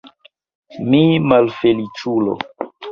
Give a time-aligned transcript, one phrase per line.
[0.93, 1.03] Mi
[1.33, 2.39] malfeliĉulo!